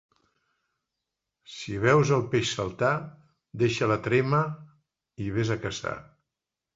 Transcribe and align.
Si 1.55 1.75
veus 1.83 2.13
el 2.15 2.23
peix 2.31 2.53
saltar, 2.59 2.93
deixa 3.63 3.91
la 3.91 3.99
trema 4.07 4.39
i 5.27 5.29
ves 5.37 5.53
a 5.57 5.59
caçar. 5.67 5.93